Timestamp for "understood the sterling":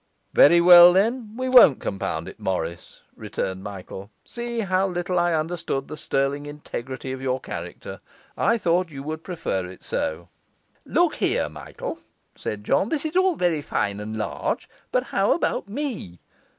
5.35-6.47